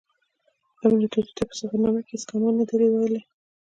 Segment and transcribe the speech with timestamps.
[0.85, 3.21] ابن بطوطه په سفرنامې کې هیڅ کمال نه دی ویلی.